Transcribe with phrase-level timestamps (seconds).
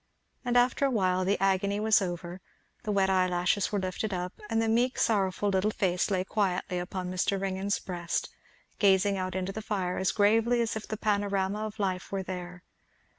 [0.43, 2.41] And after a while the agony was over,
[2.81, 7.11] the wet eyelashes were lifted up, and the meek sorrowful little face lay quietly upon
[7.11, 7.39] Mr.
[7.39, 8.27] Ringgan's breast,
[8.79, 12.63] gazing out into the fire as gravely as if the Panorama of life were there.